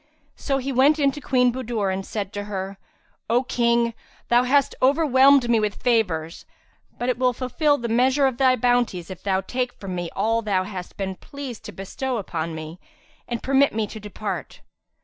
So 0.35 0.57
he 0.57 0.71
went 0.71 0.97
in 0.97 1.11
to 1.11 1.21
Queen 1.21 1.53
Budur 1.53 1.93
and 1.93 2.03
said 2.03 2.33
to 2.33 2.45
her, 2.45 2.79
"O 3.29 3.43
King, 3.43 3.93
thou 4.29 4.41
hast 4.45 4.73
overwhelmed 4.81 5.47
me 5.47 5.59
with 5.59 5.75
favours, 5.75 6.47
but 6.97 7.07
it 7.07 7.19
will 7.19 7.33
fulfil 7.33 7.77
the 7.77 7.87
measure 7.87 8.25
of 8.25 8.37
thy 8.37 8.55
bounties 8.55 9.11
if 9.11 9.21
thou 9.21 9.41
take 9.41 9.73
from 9.73 9.93
me 9.93 10.09
all 10.15 10.41
thou 10.41 10.63
hast 10.63 10.97
been 10.97 11.15
pleased 11.17 11.63
to 11.65 11.71
bestow 11.71 12.17
upon 12.17 12.55
me, 12.55 12.79
and 13.27 13.43
permit 13.43 13.75
me 13.75 13.85
to 13.85 13.99
depart." 13.99 14.61